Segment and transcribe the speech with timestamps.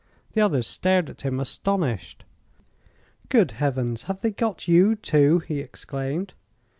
[0.33, 2.25] The other stared at him astonished.
[3.29, 4.05] "Good heavens!
[4.05, 6.33] Have they got you, too?" he exclaimed.